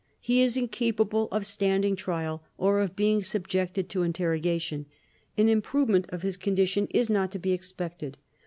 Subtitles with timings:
[0.19, 4.87] He is incapable of standing trial or of being subjected to interrogation.
[5.37, 8.17] An improvement of his condition is not to be expected.